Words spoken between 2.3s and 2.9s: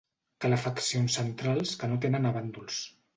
bàndols.